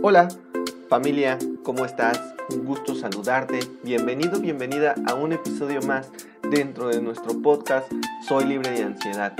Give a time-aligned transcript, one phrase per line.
[0.00, 0.28] Hola,
[0.88, 2.20] familia, ¿cómo estás?
[2.50, 3.58] Un gusto saludarte.
[3.82, 6.10] Bienvenido, bienvenida a un episodio más
[6.48, 7.90] dentro de nuestro podcast
[8.28, 9.34] Soy libre de ansiedad.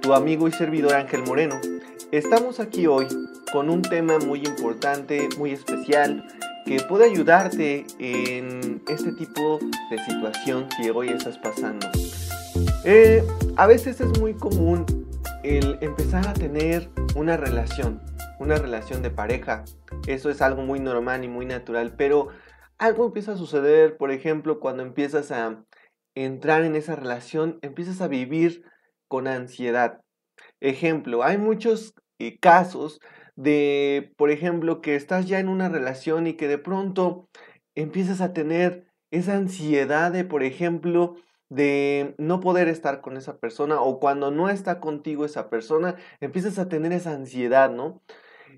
[0.00, 1.60] Tu amigo y servidor Ángel Moreno.
[2.12, 3.08] Estamos aquí hoy
[3.52, 6.24] con un tema muy importante, muy especial,
[6.66, 9.58] que puede ayudarte en este tipo
[9.90, 11.88] de situación que hoy estás pasando.
[12.84, 13.24] Eh,
[13.56, 14.86] a veces es muy común
[15.42, 18.00] el empezar a tener una relación,
[18.38, 19.64] una relación de pareja.
[20.06, 22.28] Eso es algo muy normal y muy natural, pero
[22.78, 25.64] algo empieza a suceder, por ejemplo, cuando empiezas a
[26.14, 28.64] entrar en esa relación, empiezas a vivir
[29.08, 30.00] con ansiedad.
[30.60, 33.00] Ejemplo, hay muchos eh, casos
[33.36, 37.28] de, por ejemplo, que estás ya en una relación y que de pronto
[37.74, 41.16] empiezas a tener esa ansiedad de, por ejemplo,
[41.50, 46.58] de no poder estar con esa persona o cuando no está contigo esa persona, empiezas
[46.58, 48.02] a tener esa ansiedad, ¿no?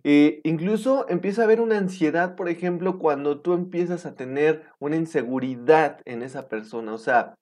[0.04, 4.96] Eh, incluso empieza a haber una ansiedad, por ejemplo, cuando tú empiezas a tener una
[4.96, 7.34] inseguridad en esa persona, o sea,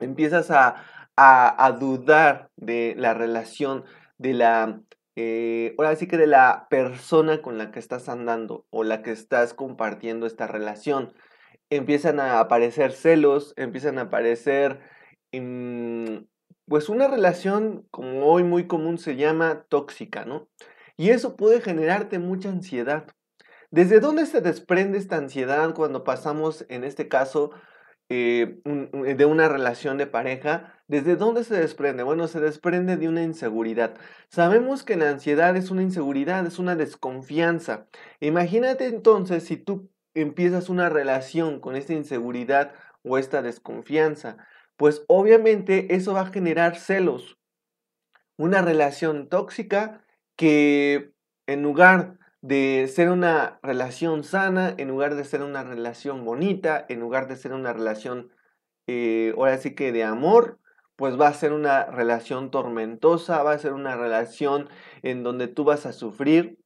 [0.00, 0.84] empiezas a,
[1.16, 3.84] a, dudar de la relación,
[4.18, 4.80] de la,
[5.16, 9.12] eh, ahora sí que de la persona con la que estás andando o la que
[9.12, 11.12] estás compartiendo esta relación
[11.70, 14.80] empiezan a aparecer celos, empiezan a aparecer,
[15.32, 16.24] mm,
[16.66, 20.48] pues una relación como hoy muy común se llama tóxica, ¿no?
[20.96, 23.06] Y eso puede generarte mucha ansiedad.
[23.70, 27.52] ¿Desde dónde se desprende esta ansiedad cuando pasamos, en este caso,
[28.10, 30.74] eh, de una relación de pareja?
[30.88, 32.02] ¿Desde dónde se desprende?
[32.02, 33.94] Bueno, se desprende de una inseguridad.
[34.28, 37.86] Sabemos que la ansiedad es una inseguridad, es una desconfianza.
[38.20, 44.36] Imagínate entonces si tú empiezas una relación con esta inseguridad o esta desconfianza,
[44.76, 47.38] pues obviamente eso va a generar celos.
[48.36, 50.04] Una relación tóxica
[50.42, 51.12] que
[51.46, 56.98] en lugar de ser una relación sana, en lugar de ser una relación bonita, en
[56.98, 58.32] lugar de ser una relación,
[58.88, 60.58] eh, ahora sí que de amor,
[60.96, 64.68] pues va a ser una relación tormentosa, va a ser una relación
[65.02, 66.58] en donde tú vas a sufrir,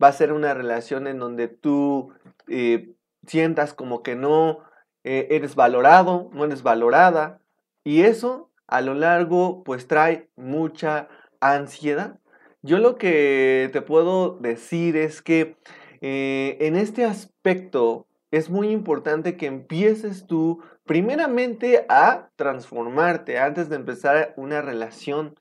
[0.00, 2.12] va a ser una relación en donde tú
[2.46, 2.94] eh,
[3.26, 4.60] sientas como que no
[5.02, 7.40] eh, eres valorado, no eres valorada.
[7.82, 11.08] Y eso a lo largo pues trae mucha
[11.40, 12.20] ansiedad.
[12.62, 15.56] Yo lo que te puedo decir es que
[16.00, 23.76] eh, en este aspecto es muy importante que empieces tú primeramente a transformarte antes de
[23.76, 25.34] empezar una relación.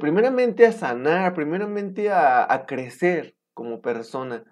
[0.00, 4.44] primeramente a sanar, primeramente a crecer como persona.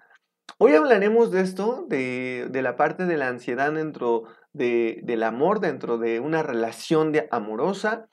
[0.57, 6.19] Hoy hablaremos de esto, de, la parte de la ansiedad dentro del amor, dentro de
[6.19, 8.09] una relación de amorosa,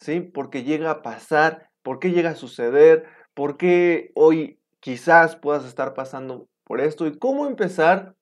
[0.00, 0.20] ¿sí?
[0.20, 5.94] Porque llega a pasar, por qué llega a suceder, por qué hoy quizás puedas estar
[5.94, 8.16] pasando por esto y cómo empezar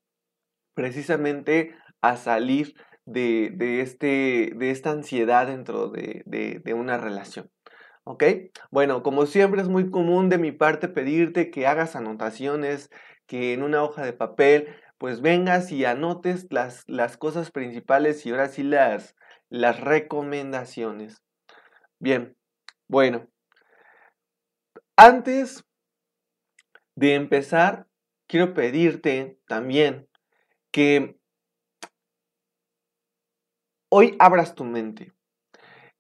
[0.75, 2.75] precisamente a salir
[3.06, 7.51] de, este, de esta ansiedad dentro de, de una relación.
[8.05, 8.25] ¿Ok?
[8.71, 12.91] Bueno, como siempre es muy común de mi parte pedirte que hagas anotaciones,
[13.27, 18.31] que en una hoja de papel pues vengas y anotes las, las cosas principales y
[18.31, 19.15] ahora sí las
[19.81, 21.25] recomendaciones.
[21.99, 22.37] Bien,
[22.87, 23.27] bueno,
[25.03, 25.65] antes
[26.95, 27.89] de empezar,
[28.29, 30.09] quiero pedirte también
[30.71, 31.19] que
[33.91, 35.13] hoy abras tu mente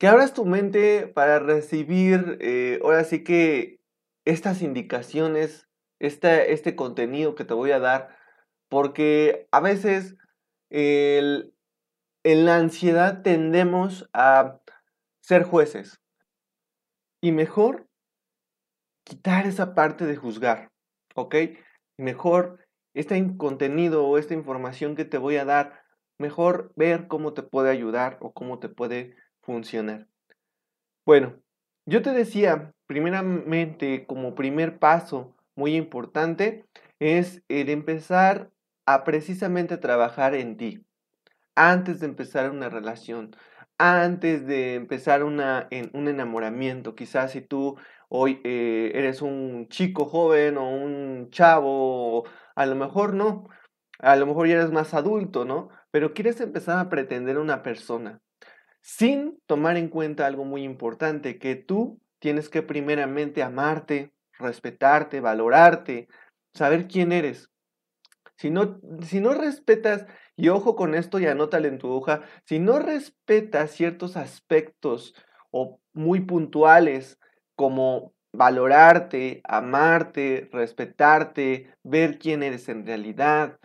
[0.02, 3.78] que abras tu mente para recibir, eh, ahora sí que
[4.24, 5.68] estas indicaciones,
[6.00, 8.16] este contenido que te voy a dar,
[8.68, 10.16] porque a veces
[10.70, 11.52] en
[12.24, 14.60] la ansiedad tendemos a
[15.20, 16.00] ser jueces.
[17.20, 17.88] Y mejor
[19.04, 20.70] quitar esa parte de juzgar,
[21.14, 21.34] ¿ok?
[21.96, 22.58] Mejor
[22.94, 25.82] este contenido o esta información que te voy a dar,
[26.18, 30.06] mejor ver cómo te puede ayudar o cómo te puede funcionar.
[31.04, 31.34] Bueno,
[31.86, 36.64] yo te decía, primeramente, como primer paso muy importante,
[37.00, 38.50] es el empezar
[38.86, 40.84] a precisamente trabajar en ti,
[41.54, 43.34] antes de empezar una relación,
[43.78, 46.94] antes de empezar una, en, un enamoramiento.
[46.94, 47.76] Quizás si tú
[48.08, 52.24] hoy eh, eres un chico joven o un chavo,
[52.54, 53.48] a lo mejor no,
[53.98, 55.70] a lo mejor ya eres más adulto, ¿no?
[55.90, 58.20] Pero quieres empezar a pretender una persona
[58.82, 66.08] sin tomar en cuenta algo muy importante, que tú tienes que primeramente amarte, respetarte, valorarte,
[66.52, 67.50] saber quién eres.
[68.36, 70.06] Si no, si no respetas,
[70.36, 75.14] y ojo con esto y anótale en tu hoja, si no respetas ciertos aspectos
[75.50, 77.18] o muy puntuales,
[77.54, 83.58] como valorarte, amarte, respetarte, ver quién eres en realidad,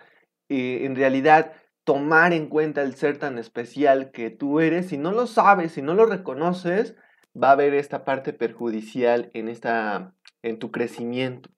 [0.50, 1.54] eh, en realidad
[1.86, 4.90] tomar en cuenta el ser tan especial que tú eres.
[4.90, 6.96] Si no lo sabes, si no lo reconoces,
[7.42, 11.50] va a haber esta parte perjudicial en, esta, en tu crecimiento.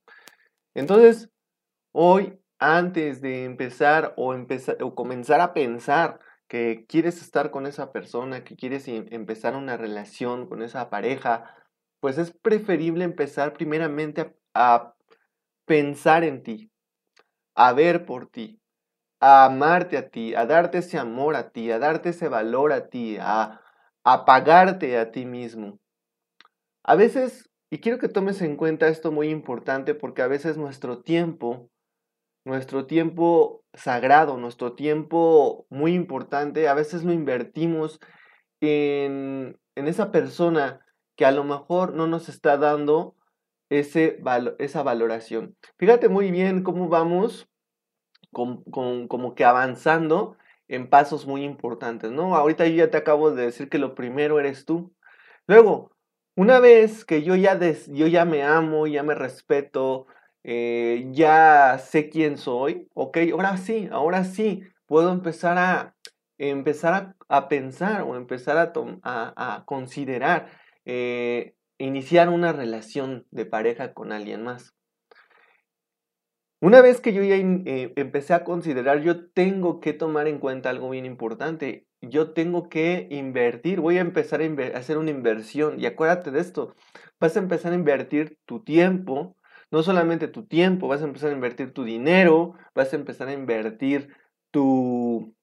[0.76, 1.32] Entonces,
[1.92, 7.92] hoy, antes de empezar o, empezar o comenzar a pensar que quieres estar con esa
[7.92, 11.56] persona, que quieres em, empezar una relación con esa pareja,
[12.00, 14.94] pues es preferible empezar primeramente a,
[15.70, 16.72] pensar en ti,
[17.54, 18.60] a ver por ti,
[19.20, 22.90] a amarte a ti, a darte ese amor a ti, a darte ese valor a
[22.90, 23.62] ti, a,
[24.04, 25.80] a pagarte a ti mismo.
[26.84, 31.04] A veces, y quiero que tomes en cuenta esto muy importante porque a veces nuestro
[31.04, 31.69] tiempo
[32.46, 38.00] nuestro tiempo sagrado, nuestro tiempo muy importante, a veces lo invertimos
[38.62, 43.16] en, esa persona que a lo mejor no nos está dando
[43.70, 44.22] ese,
[44.58, 45.56] esa valoración.
[45.78, 47.50] Fíjate muy bien cómo vamos
[48.32, 48.64] con,
[49.08, 50.38] como que avanzando
[50.68, 52.36] en pasos muy importantes, ¿no?
[52.36, 54.94] Ahorita yo ya te acabo de decir que lo primero eres tú.
[55.48, 55.92] Luego,
[56.36, 60.08] una vez que yo ya, yo ya me amo, ya me respeto,
[60.44, 65.96] eh, ya sé quién soy, ok, ahora sí, ahora sí, puedo empezar a,
[66.38, 68.58] empezar a, pensar o empezar
[69.04, 70.52] a, considerar
[70.86, 74.74] eh, iniciar una relación de pareja con alguien más.
[76.62, 80.70] Una vez que yo ya eh, empecé a considerar, yo tengo que tomar en cuenta
[80.70, 81.88] algo bien importante.
[82.02, 85.80] Yo tengo que invertir, voy a empezar a hacer una inversión.
[85.80, 86.76] Y acuérdate de esto,
[87.20, 89.38] vas a empezar a invertir tu tiempo,
[89.72, 93.34] no solamente tu tiempo, vas a empezar a invertir tu dinero, vas a empezar a
[93.34, 94.14] invertir
[94.52, 95.36] tu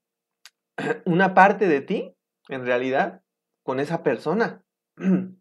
[1.05, 2.15] una parte de ti,
[2.49, 3.23] en realidad,
[3.63, 4.63] con esa persona.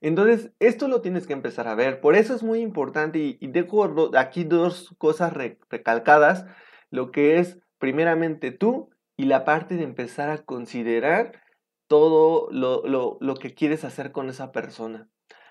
[0.00, 2.00] Entonces, esto lo tienes que empezar a ver.
[2.00, 6.46] Por eso es muy importante y, dejo aquí dos cosas recalcadas,
[6.90, 11.42] lo que es primeramente tú y la parte de empezar a considerar
[11.88, 15.08] todo lo, lo que quieres hacer con esa persona.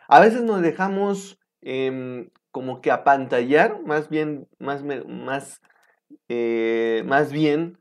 [0.08, 5.62] A veces nos dejamos Em, como que apantallar, más bien, más, más,
[6.30, 7.78] eh, más bien,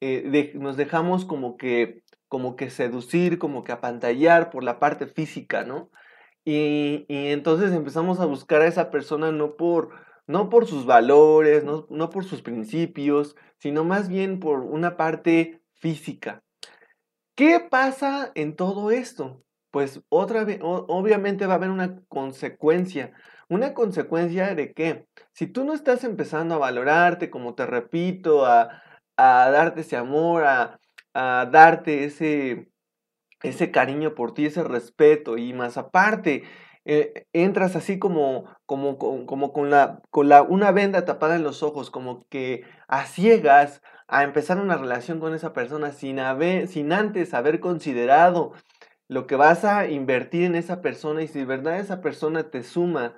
[0.00, 5.64] eh, nos dejamos como que, como que seducir, como que apantallar por la parte física,
[5.64, 5.90] ¿no?
[6.44, 9.90] Y, entonces empezamos a buscar a esa persona no por,
[10.26, 15.62] no por sus valores, no, no por sus principios, sino más bien por una parte
[15.74, 16.42] física.
[17.34, 19.43] ¿Qué pasa en todo esto?
[19.74, 23.12] Pues otra vez, obviamente va a haber una consecuencia.
[23.48, 28.68] Una consecuencia de que si tú no estás empezando a valorarte, como te repito, a,
[29.16, 30.78] darte ese amor, a,
[31.12, 32.70] darte ese,
[33.42, 36.44] ese cariño por ti, ese respeto y más aparte,
[36.84, 41.64] eh, entras así como, como, como, con, la, con la, una venda tapada en los
[41.64, 46.92] ojos, como que a ciegas a empezar una relación con esa persona sin, haber, sin
[46.92, 48.52] antes haber considerado
[49.08, 52.62] lo que vas a invertir en esa persona y si de verdad esa persona te
[52.62, 53.14] suma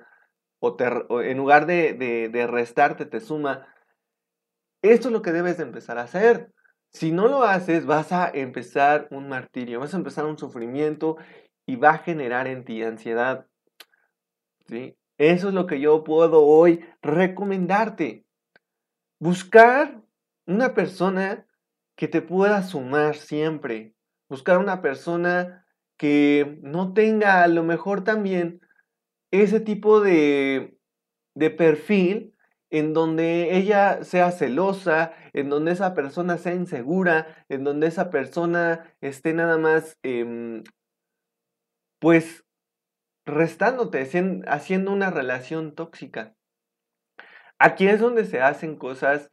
[0.59, 3.67] o, te, en lugar de, de, restarte te suma,
[4.81, 6.51] esto es lo que debes de empezar a hacer.
[6.91, 11.17] Si no lo haces, vas a empezar un martirio, vas a empezar un sufrimiento
[11.65, 13.45] y va a generar en ti ansiedad.
[14.67, 14.97] ¿sí?
[15.17, 18.25] Eso es lo que yo puedo hoy recomendarte.
[19.19, 20.01] Buscar
[20.45, 21.45] una persona
[21.95, 23.95] que te pueda sumar siempre.
[24.29, 25.66] Buscar una persona
[25.97, 28.61] que no tenga a lo mejor también
[29.31, 30.77] ese tipo de,
[31.35, 32.33] de perfil
[32.69, 38.93] en donde ella sea celosa, en donde esa persona sea insegura, en donde esa persona
[39.01, 40.63] esté nada más, em,
[41.99, 42.45] pues,
[43.25, 44.07] restándote,
[44.47, 46.35] haciendo una relación tóxica.
[47.59, 49.29] Aquí es donde se hacen cosas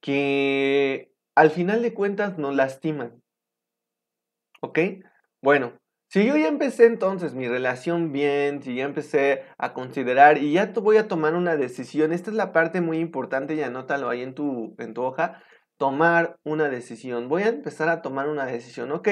[0.00, 3.22] que al final de cuentas nos lastiman.
[4.60, 4.78] ¿Ok?
[5.42, 5.78] Bueno,
[6.14, 10.66] si yo ya empecé entonces mi relación bien, si ya empecé a considerar y ya
[10.66, 14.32] voy a tomar una decisión, esta es la parte muy importante y anótalo ahí en
[14.32, 15.42] tu, en tu hoja,
[15.76, 17.28] tomar una decisión.
[17.28, 18.92] Voy a empezar a tomar una decisión.
[18.92, 19.08] Ok,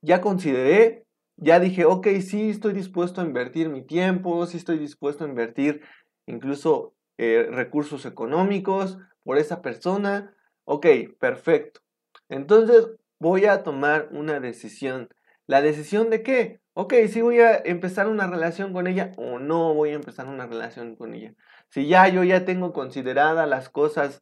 [0.00, 1.04] ya consideré,
[1.36, 5.80] ya dije, ok, sí estoy dispuesto a invertir mi tiempo, sí estoy dispuesto a invertir
[6.24, 10.36] incluso eh, recursos económicos por esa persona.
[10.62, 10.86] Ok,
[11.18, 11.80] perfecto.
[12.28, 12.86] Entonces
[13.18, 15.08] voy a tomar una decisión
[15.46, 16.60] la decisión de qué.
[16.74, 20.46] Ok, si voy a empezar una relación con ella o no voy a empezar una
[20.46, 21.34] relación con ella.
[21.70, 24.20] Si ya yo ya tengo consideradas las cosas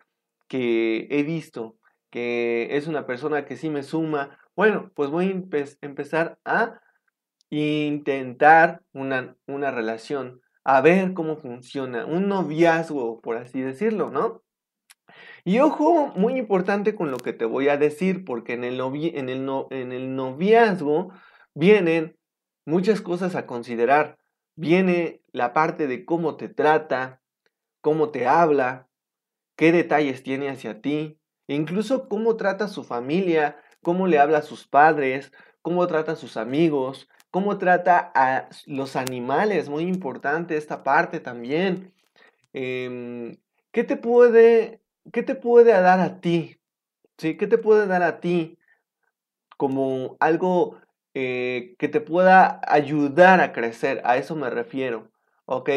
[0.49, 1.77] que he visto,
[2.11, 6.81] que es una persona que sí me suma, bueno, pues voy a empezar a
[7.49, 14.43] intentar una, una relación, a ver cómo funciona, un noviazgo, por así decirlo, ¿no?
[15.45, 19.29] Y ojo, muy importante con lo que te voy a decir, porque en el, en
[19.29, 21.13] el, en el noviazgo
[21.55, 22.17] vienen
[22.65, 24.19] muchas cosas a considerar.
[24.55, 27.21] Viene la parte de cómo te trata,
[27.81, 28.89] cómo te habla,
[29.57, 31.19] qué detalles tiene hacia ti,
[31.49, 35.33] incluso cómo trata a su familia, cómo le habla a sus padres,
[35.63, 41.93] cómo trata a sus amigos, cómo trata a los animales, muy importante esta parte también.
[42.53, 43.39] Em,
[43.73, 44.82] ¿Qué te puede,
[45.13, 46.61] qué te puede dar a ti?
[47.19, 47.37] ¿Sí?
[47.37, 48.59] ¿Qué te puede dar a ti
[49.57, 50.79] como algo
[51.15, 54.01] eh, que te pueda ayudar a crecer?
[54.05, 55.11] A eso me refiero,
[55.47, 55.71] ¿ok?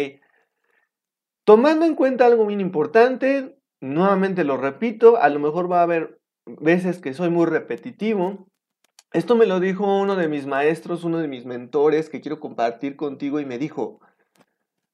[1.43, 6.19] Tomando en cuenta algo bien importante, nuevamente lo repito, a lo mejor va a haber
[6.45, 8.47] veces que soy muy repetitivo,
[9.15, 12.97] esto me lo dijo uno de mis maestros, uno de mis mentores que quiero compartir
[12.97, 14.01] contigo y me dijo,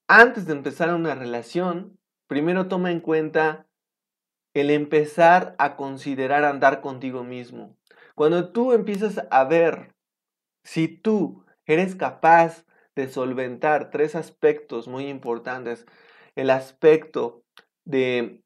[0.06, 1.98] antes de empezar una relación,
[2.28, 3.66] primero toma en cuenta
[4.54, 7.76] el empezar a considerar andar contigo mismo.
[8.14, 9.94] Cuando tú empiezas a ver
[10.64, 15.86] si tú eres capaz de solventar tres aspectos muy importantes,
[16.36, 17.44] el aspecto
[17.84, 18.42] de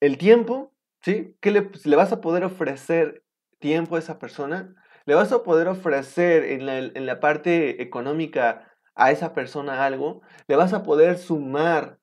[0.00, 1.36] el tiempo, ¿sí?
[1.40, 3.24] ¿Qué le, le vas a poder ofrecer
[3.58, 4.74] tiempo a esa persona,
[5.06, 10.72] le vas a poder ofrecer en la, parte económica a esa persona algo, le vas
[10.72, 11.98] a poder sumar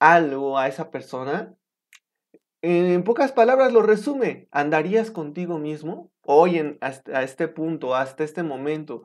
[0.00, 1.54] algo a esa persona.
[2.62, 6.10] En pocas palabras lo resume, ¿andarías contigo mismo?
[6.22, 9.04] Hoy en, hasta este punto, hasta este momento,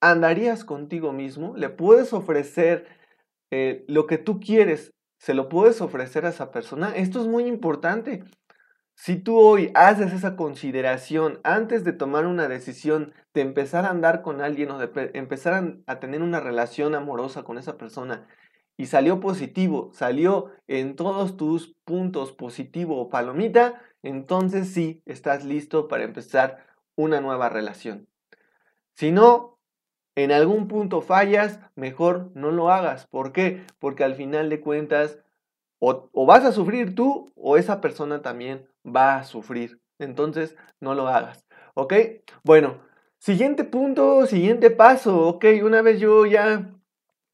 [0.00, 1.56] ¿andarías contigo mismo?
[1.56, 2.86] ¿Le puedes ofrecer
[3.50, 4.92] eh, lo que tú quieres?
[5.18, 6.94] ¿Se lo puedes ofrecer a esa persona?
[6.96, 8.24] Esto es muy importante.
[8.98, 14.22] Si tú hoy haces esa consideración antes de tomar una decisión de empezar a andar
[14.22, 18.26] con alguien o de empezar a, tener una relación amorosa con esa persona
[18.76, 25.88] y salió positivo, salió en todos tus puntos positivo o palomita, entonces sí estás listo
[25.88, 28.06] para empezar una nueva relación.
[28.94, 29.58] Si no,
[30.14, 33.06] en algún punto fallas, mejor no lo hagas.
[33.06, 33.64] ¿Por qué?
[33.78, 35.18] Porque al final de cuentas,
[35.78, 39.80] o, vas a sufrir tú o esa persona también va a sufrir.
[39.98, 41.46] Entonces, no lo hagas.
[41.74, 41.92] ¿Ok?
[42.44, 42.80] Bueno,
[43.18, 45.26] siguiente punto, siguiente paso.
[45.28, 46.75] Ok, una vez yo ya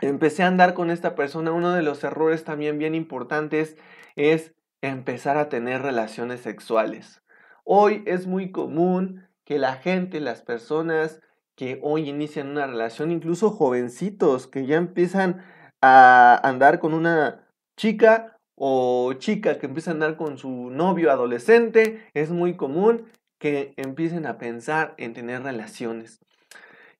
[0.09, 3.76] empecé a andar con esta persona, uno de los errores también bien importantes
[4.16, 7.23] es empezar a tener relaciones sexuales.
[7.64, 11.21] Hoy es muy común que la gente, las personas
[11.56, 15.44] que hoy inician una relación, incluso jovencitos que ya empiezan
[15.80, 22.04] a andar con una chica o chica que empieza a andar con su novio adolescente,
[22.14, 23.06] es muy común
[23.38, 26.18] que empiecen a pensar en tener relaciones.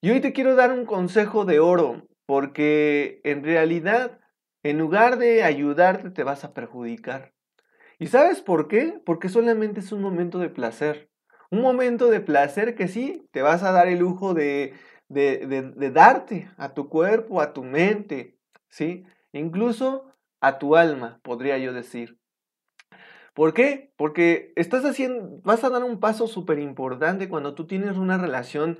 [0.01, 4.19] Y hoy te quiero dar un consejo de oro, porque en realidad,
[4.63, 7.33] en lugar de ayudarte, te vas a perjudicar.
[7.99, 8.99] ¿Y sabes por qué?
[9.05, 11.09] Porque solamente es un momento de placer.
[11.51, 14.73] Un momento de placer que sí, te vas a dar el lujo de,
[15.07, 18.39] de, de, darte a tu cuerpo, a tu mente,
[18.69, 19.05] ¿sí?
[19.31, 20.11] Incluso
[20.41, 22.17] a tu alma, podría yo decir.
[23.33, 23.93] ¿Por qué?
[23.97, 28.79] Porque estás haciendo, vas a dar un paso súper importante cuando tú tienes una relación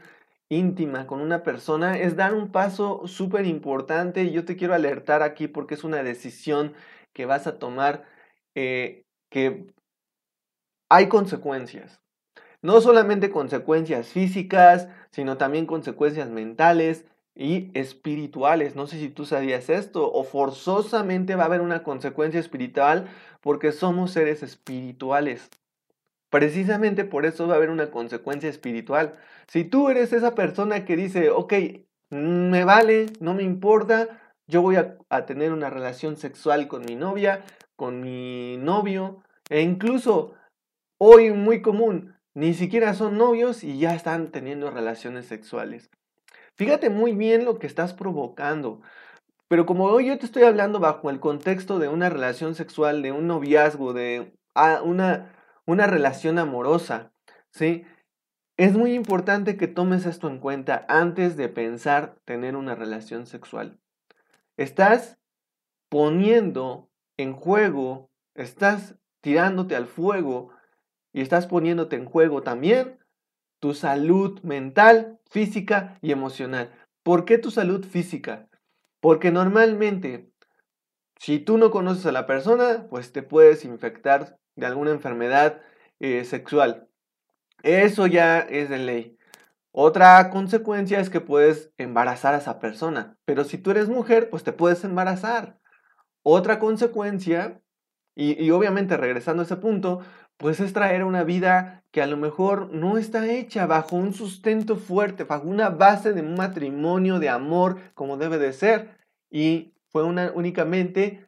[0.50, 5.24] íntima con una persona, es dar un paso súper importante y yo te quiero alertar
[5.24, 6.74] aquí porque es una decisión
[7.14, 8.06] que vas a tomar
[8.56, 9.68] eh, que
[10.90, 12.02] hay consecuencias.
[12.62, 18.76] No solamente consecuencias físicas, sino también consecuencias mentales, y espirituales.
[18.76, 23.08] No sé si tú sabías esto, o forzosamente va a haber una consecuencia espiritual
[23.42, 25.50] porque somos seres espirituales.
[26.34, 29.14] Precisamente por eso va a haber una consecuencia espiritual.
[29.46, 31.54] Si tú eres esa persona que dice, ok,
[32.10, 36.96] me vale, no me importa, yo voy a, a tener una relación sexual con mi
[36.96, 37.44] novia,
[37.76, 40.34] con mi novio, e incluso
[40.98, 45.92] hoy muy común, ni siquiera son novios y ya están teniendo relaciones sexuales.
[46.56, 48.82] Fíjate muy bien lo que estás provocando.
[49.50, 53.12] Pero como hoy yo te estoy hablando bajo el contexto de una relación sexual, de
[53.12, 55.32] un noviazgo, de ah, una,
[55.66, 57.12] una relación amorosa,
[57.52, 57.86] ¿sí?
[58.58, 63.80] Es muy importante que tomes esto en cuenta antes de pensar tener una relación sexual.
[64.58, 65.18] Estás
[65.90, 70.52] poniendo en juego, estás tirándote al fuego
[71.14, 73.00] y estás poniéndote en juego también
[73.60, 76.72] tu salud mental, física y emocional.
[77.02, 78.50] ¿Por qué tu salud física?
[79.00, 80.30] Porque normalmente,
[81.18, 85.62] si tú no conoces a la persona, pues te puedes infectar de alguna enfermedad
[86.00, 86.88] eh, sexual.
[87.64, 89.18] Eso ya es de ley.
[89.72, 94.44] Otra consecuencia es que puedes embarazar a esa persona, pero si tú eres mujer, pues
[94.44, 95.60] te puedes embarazar.
[96.22, 97.62] Otra consecuencia,
[98.16, 100.02] y, obviamente regresando a ese punto,
[100.38, 104.76] pues es traer una vida que a lo mejor no está hecha bajo un sustento
[104.76, 108.98] fuerte, bajo una base de un matrimonio, de amor, como debe de ser.
[109.32, 111.26] Y fue una, únicamente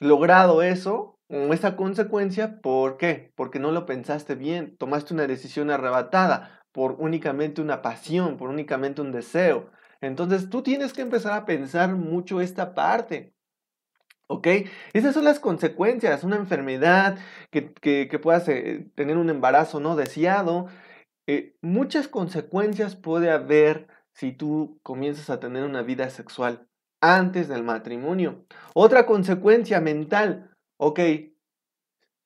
[0.00, 3.32] logrado eso, esa consecuencia, ¿por qué?
[3.34, 9.00] Porque no lo pensaste bien, tomaste una decisión arrebatada por únicamente una pasión, por únicamente
[9.00, 9.70] un deseo.
[10.00, 13.34] Entonces tú tienes que empezar a pensar mucho esta parte.
[14.28, 14.48] ¿Ok?
[14.92, 17.16] Esas son las consecuencias, una enfermedad,
[17.50, 20.66] que, que, puedas eh, tener un embarazo no deseado.
[21.26, 26.68] Eh, muchas consecuencias puede haber si tú comienzas a tener una vida sexual
[27.00, 28.44] antes del matrimonio.
[28.74, 31.00] Otra consecuencia mental, ok,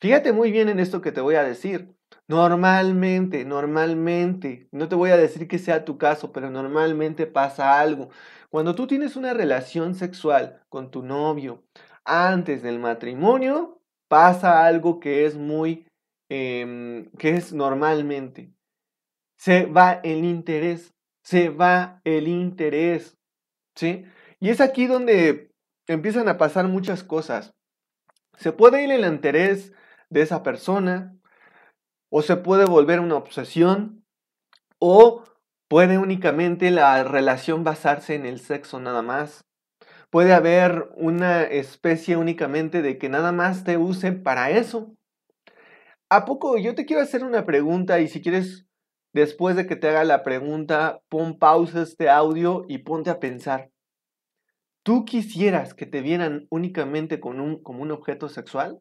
[0.01, 1.95] fíjate muy bien en esto que te voy a decir.
[2.29, 8.11] Normalmente, normalmente, no te voy a decir que sea tu caso, pero normalmente pasa algo.
[8.51, 11.65] Cuando tú tienes una relación sexual con tu novio,
[12.05, 15.87] antes del matrimonio, pasa algo que es muy,
[16.29, 18.53] em, que es normalmente.
[19.37, 23.17] Se va el interés, se va el interés,
[23.77, 24.05] ¿sí?
[24.41, 25.53] Y es aquí donde
[25.89, 27.55] empiezan a pasar muchas cosas.
[28.41, 29.75] Se puede ir el interés
[30.09, 31.15] de esa persona,
[32.09, 34.03] o se puede volver una obsesión,
[34.79, 35.25] o
[35.69, 39.45] puede únicamente la relación basarse en el sexo nada más.
[40.09, 44.95] Puede haber una especie únicamente de que nada más te use para eso.
[46.09, 46.57] ¿A poco?
[46.57, 48.67] Yo te quiero hacer una pregunta y si quieres,
[49.13, 53.71] después de que te haga la pregunta, pon pausa este audio y ponte a pensar.
[54.83, 58.81] ¿Tú quisieras que te vieran únicamente con un, como un objeto sexual?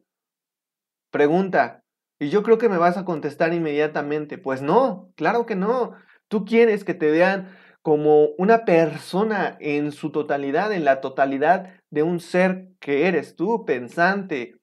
[1.12, 1.84] Pregunta,
[2.20, 5.94] y yo creo que me vas a contestar inmediatamente, pues no, claro que no.
[6.28, 7.50] Tú quieres que te vean
[7.82, 13.66] como una persona en su totalidad, en la totalidad de un ser que eres tú,
[13.66, 14.56] pensante,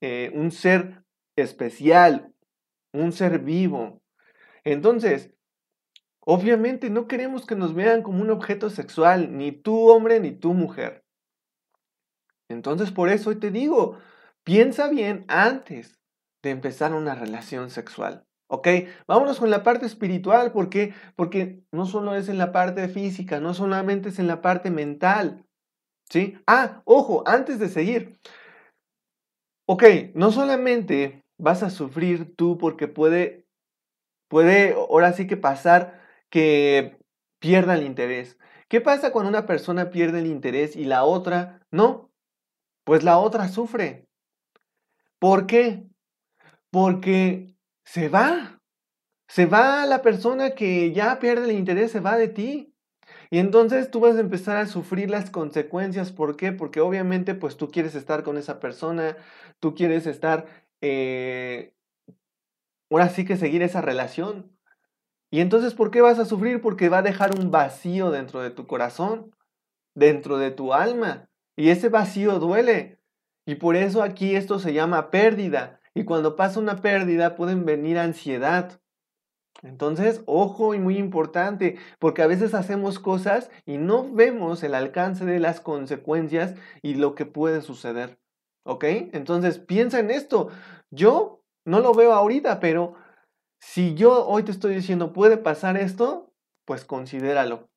[0.00, 1.02] eh, un ser
[1.36, 2.32] especial,
[2.92, 4.00] un ser vivo.
[4.64, 5.32] Entonces,
[6.30, 10.52] obviamente no queremos que nos vean como un objeto sexual, ni tú hombre ni tú
[10.52, 11.02] mujer.
[12.50, 13.96] Entonces, por eso hoy te digo,
[14.44, 15.98] piensa bien antes
[16.42, 18.26] de empezar una relación sexual.
[18.50, 18.68] ¿Ok?
[19.06, 20.92] Vámonos con la parte espiritual, ¿por qué?
[21.16, 25.46] Porque no solo es en la parte física, no solamente es en la parte mental,
[26.10, 26.38] ¿sí?
[26.46, 28.20] Ah, ojo, antes de seguir.
[29.66, 33.46] Ok, no solamente vas a sufrir tú porque puede,
[34.28, 36.98] puede ahora sí que pasar que
[37.40, 38.38] pierda el interés.
[38.68, 42.10] ¿Qué pasa cuando una persona pierde el interés y la otra no?
[42.84, 44.06] Pues la otra sufre.
[45.18, 45.84] ¿Por qué?
[46.70, 48.60] Porque se va.
[49.28, 52.74] Se va la persona que ya pierde el interés, se va de ti.
[53.30, 56.12] Y entonces tú vas a empezar a sufrir las consecuencias.
[56.12, 56.52] ¿Por qué?
[56.52, 59.16] Porque obviamente pues tú quieres estar con esa persona,
[59.60, 60.46] tú quieres estar,
[60.80, 61.74] eh,
[62.90, 64.57] ahora sí que seguir esa relación.
[65.30, 66.60] Y entonces ¿por qué vas a sufrir?
[66.60, 69.34] Porque va a dejar un vacío dentro de tu corazón,
[69.94, 71.28] dentro de tu alma.
[71.56, 73.00] Y ese vacío duele.
[73.44, 75.80] Y por eso aquí esto se llama pérdida.
[75.94, 78.80] Y cuando pasa una pérdida pueden venir ansiedad.
[79.62, 85.24] Entonces, ojo y muy importante, porque a veces hacemos cosas y no vemos el alcance
[85.24, 88.20] de las consecuencias y lo que puede suceder.
[88.64, 88.84] ¿Ok?
[88.84, 90.50] Entonces, piensa en esto.
[90.90, 92.94] Yo no lo veo ahorita, pero
[93.58, 96.32] si yo hoy te estoy diciendo puede pasar esto,
[96.64, 97.68] pues considéralo.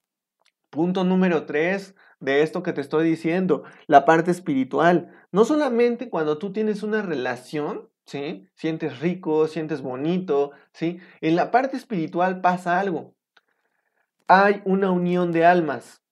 [0.70, 5.12] Punto número tres de esto que te estoy diciendo, la parte espiritual.
[5.32, 8.48] No solamente cuando tú tienes una relación, ¿sí?
[8.56, 11.00] Sientes rico, sientes bonito, ¿sí?
[11.20, 13.16] En la parte espiritual pasa algo.
[14.28, 16.04] Hay una unión de almas.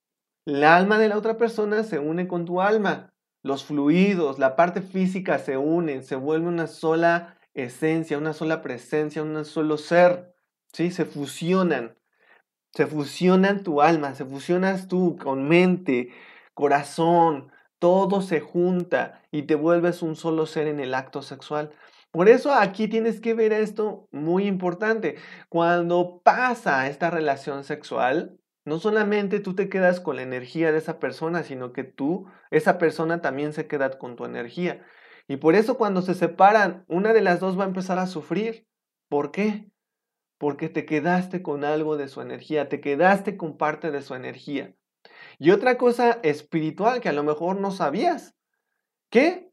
[0.44, 3.14] La alma de la otra persona se une con tu alma.
[3.42, 9.22] Los fluidos, la parte física se unen, se vuelve una sola esencia, una sola presencia,
[9.22, 10.34] un solo ser,
[10.72, 10.90] ¿sí?
[10.90, 11.96] Se fusionan.
[12.72, 16.10] Se fusionan tu alma, se fusionas tú con mente,
[16.54, 21.72] corazón, todo se junta y te vuelves un solo ser en el acto sexual.
[22.12, 25.16] Por eso aquí tienes que ver esto muy importante.
[25.48, 30.98] Cuando pasa esta relación sexual, no solamente tú te quedas con la energía de esa
[30.98, 34.84] persona, sino que tú, esa persona también se queda con tu energía.
[35.30, 38.66] Y por eso cuando se separan, una de las dos va a empezar a sufrir.
[39.08, 39.70] ¿Por qué?
[40.38, 44.74] Porque te quedaste con algo de su energía, te quedaste con parte de su energía.
[45.38, 48.34] Y otra cosa espiritual que a lo mejor no sabías,
[49.08, 49.52] que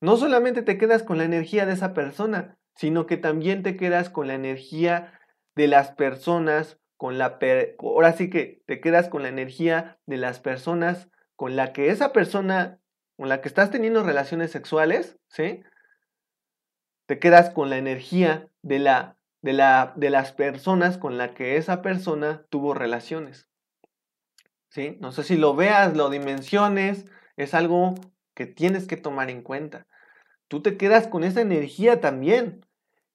[0.00, 4.08] no solamente te quedas con la energía de esa persona, sino que también te quedas
[4.08, 5.12] con la energía
[5.54, 7.38] de las personas con la...
[7.80, 12.14] Ahora sí que te quedas con la energía de las personas con la que esa
[12.14, 12.80] persona,
[13.18, 15.64] con la que estás teniendo relaciones sexuales, ¿sí?
[17.06, 21.56] Te quedas con la energía de, la, de, la, de las personas con la que
[21.56, 23.48] esa persona tuvo relaciones.
[24.70, 24.98] ¿Sí?
[25.00, 27.96] No sé si lo veas, lo dimensiones, es algo
[28.34, 29.88] que tienes que tomar en cuenta.
[30.46, 32.64] Tú te quedas con esa energía también.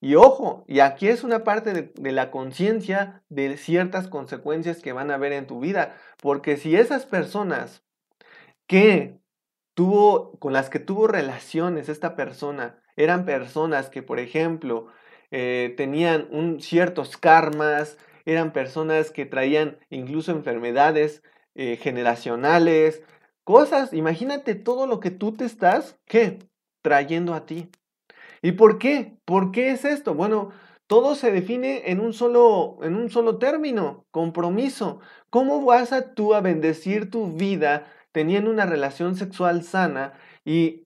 [0.02, 5.10] Y ojo, y aquí es una parte de, la conciencia de ciertas consecuencias que van
[5.10, 5.96] a haber en tu vida.
[6.20, 7.82] Porque si esas personas
[8.66, 9.23] que
[9.74, 14.86] tuvo, con las que tuvo relaciones esta persona, eran personas que, por ejemplo,
[15.30, 21.22] eh, tenían un, ciertos karmas, eran personas que traían incluso enfermedades
[21.54, 23.02] eh, generacionales,
[23.42, 26.38] cosas, imagínate todo lo que tú te estás, ¿qué?
[26.82, 27.70] Trayendo a ti.
[28.42, 29.16] ¿Y por qué?
[29.24, 30.14] ¿Por qué es esto?
[30.14, 30.52] Bueno,
[30.86, 35.00] todo se define en un solo, en un solo término, compromiso.
[35.30, 40.12] ¿Cómo vas a tú a bendecir tu vida teniendo una relación sexual sana
[40.44, 40.84] y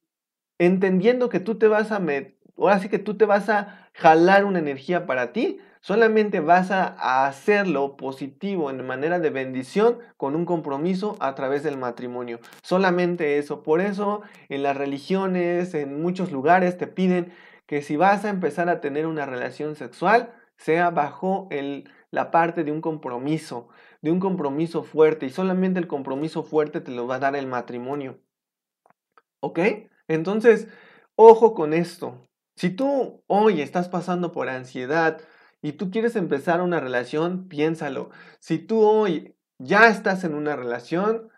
[0.59, 2.03] entendiendo que tú te vas a
[2.57, 7.27] ahora sí que tú te vas a jalar una energía para ti, solamente vas a,
[7.27, 12.41] hacerlo positivo en manera de bendición con un compromiso a través del matrimonio.
[12.63, 13.63] Solamente eso.
[13.63, 17.31] Por eso en las religiones, en muchos lugares te piden
[17.67, 21.47] que si vas a empezar a tener una relación sexual, sea bajo
[22.11, 23.69] la parte de un compromiso,
[24.01, 27.47] de un compromiso fuerte, y solamente el compromiso fuerte te lo va a dar el
[27.47, 28.21] matrimonio.
[29.41, 29.61] ¿Ok?
[30.09, 30.69] Entonces,
[31.17, 32.23] ojo con esto.
[32.57, 35.21] Si tú hoy estás pasando por ansiedad
[35.63, 38.11] y tú quieres empezar una relación, piénsalo.
[38.41, 41.29] Si tú hoy ya estás en una relación,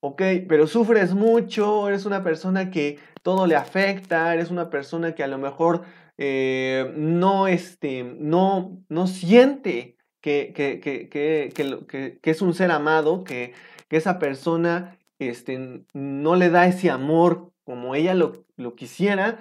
[0.00, 5.22] ok, pero sufres mucho, eres una persona que todo le afecta, eres una persona que
[5.22, 5.82] a lo mejor
[6.18, 13.52] eh, no, este, no, no siente que, que, que, que, es un ser amado, que,
[13.90, 19.38] esa persona este, no le da ese amor como ella lo, lo quisiera,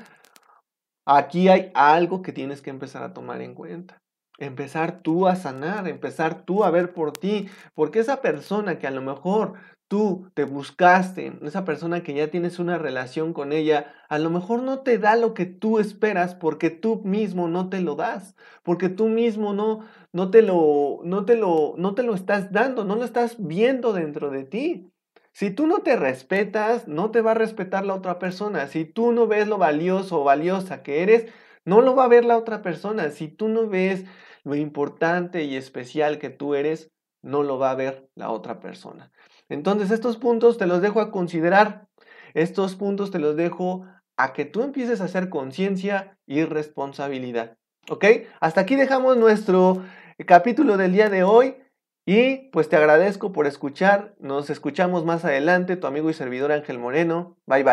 [1.05, 3.97] aquí hay algo que tienes que empezar a tomar en cuenta.
[4.37, 8.91] Empezar tú a sanar, empezar tú a ver por ti, porque esa persona que a
[8.91, 9.53] lo mejor
[9.93, 14.63] tú te buscaste, esa persona que ya tienes una relación con ella, a lo mejor
[14.63, 18.89] no te da lo que tú esperas porque tú mismo no te lo das, porque
[18.89, 22.95] tú mismo no, no, te, lo, no, te, lo, no te lo estás dando, no
[22.95, 24.91] lo estás viendo dentro de ti.
[25.31, 28.65] Si tú no te respetas, no te va a respetar la otra persona.
[28.65, 31.31] Si tú no ves lo valioso o valiosa que eres,
[31.65, 33.11] no lo va a ver la otra persona.
[33.11, 34.05] Si tú no ves
[34.43, 36.89] lo importante y especial que tú eres,
[37.21, 39.11] no lo va a ver la otra persona.
[39.53, 41.87] Entonces estos puntos te los dejo a considerar.
[42.33, 43.85] Estos puntos te los dejo
[44.17, 47.57] a que tú empieces a hacer conciencia y responsabilidad.
[47.87, 48.05] ¿Ok?
[48.39, 49.83] Hasta aquí dejamos nuestro
[50.25, 51.57] capítulo del día de hoy.
[52.05, 54.15] Y pues te agradezco por escuchar.
[54.19, 55.77] Nos escuchamos más adelante.
[55.77, 57.37] Tu amigo y servidor Ángel Moreno.
[57.45, 57.63] Bye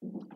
[0.00, 0.30] bye.